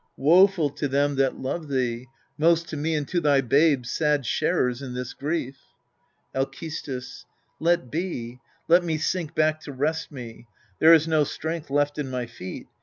Woeful 0.17 0.71
to 0.71 0.87
them 0.87 1.13
that 1.17 1.37
love 1.39 1.67
thee: 1.67 2.07
most 2.35 2.67
to 2.69 2.75
me 2.75 2.95
And 2.95 3.07
to 3.07 3.21
thy 3.21 3.39
babes, 3.39 3.91
sad 3.91 4.25
sharers 4.25 4.81
in 4.81 4.95
this 4.95 5.13
grief. 5.13 5.59
Alcestis. 6.33 7.25
Let 7.59 7.91
be 7.91 8.39
let 8.67 8.83
me 8.83 8.97
sink 8.97 9.35
back 9.35 9.59
to 9.61 9.71
rest 9.71 10.11
me: 10.11 10.47
There 10.79 10.91
is 10.95 11.07
no 11.07 11.23
strength 11.23 11.69
left 11.69 11.99
in 11.99 12.09
my 12.09 12.25
feet. 12.25 12.65